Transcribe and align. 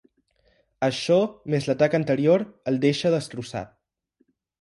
Això, 0.87 1.17
més 1.53 1.67
l'atac 1.69 1.97
anterior, 1.99 2.45
el 2.73 2.79
deixa 2.87 3.13
destrossat. 3.17 3.71